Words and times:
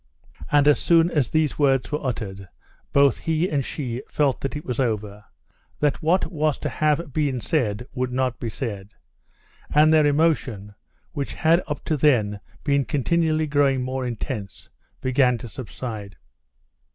And 0.51 0.67
as 0.67 0.79
soon 0.79 1.11
as 1.11 1.29
these 1.29 1.59
words 1.59 1.91
were 1.91 2.03
uttered, 2.03 2.47
both 2.91 3.19
he 3.19 3.47
and 3.47 3.63
she 3.63 4.01
felt 4.09 4.41
that 4.41 4.55
it 4.55 4.65
was 4.65 4.79
over, 4.79 5.25
that 5.79 6.01
what 6.01 6.25
was 6.31 6.57
to 6.57 6.69
have 6.69 7.13
been 7.13 7.39
said 7.39 7.85
would 7.93 8.11
not 8.11 8.39
be 8.39 8.49
said; 8.49 8.95
and 9.69 9.93
their 9.93 10.07
emotion, 10.07 10.73
which 11.11 11.35
had 11.35 11.61
up 11.67 11.85
to 11.85 11.97
then 11.97 12.39
been 12.63 12.83
continually 12.83 13.45
growing 13.45 13.83
more 13.83 14.03
intense, 14.03 14.71
began 15.01 15.37
to 15.37 15.47
subside. 15.47 16.17